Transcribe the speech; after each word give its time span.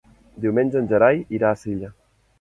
Diumenge 0.45 0.79
en 0.83 0.89
Gerai 0.93 1.23
irà 1.41 1.53
a 1.57 1.63
Silla. 1.67 1.95